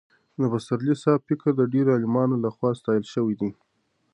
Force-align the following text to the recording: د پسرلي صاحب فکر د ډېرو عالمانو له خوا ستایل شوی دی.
د 0.39 0.41
پسرلي 0.51 0.95
صاحب 1.03 1.21
فکر 1.29 1.49
د 1.55 1.61
ډېرو 1.73 1.89
عالمانو 1.95 2.35
له 2.43 2.49
خوا 2.55 2.69
ستایل 2.79 3.03
شوی 3.13 3.35
دی. 3.41 3.49